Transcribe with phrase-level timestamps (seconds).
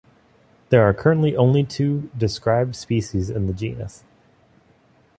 [0.69, 4.03] There are currently only two described species in the genus.